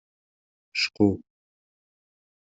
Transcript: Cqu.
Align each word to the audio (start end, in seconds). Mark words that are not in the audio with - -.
Cqu. 0.79 1.07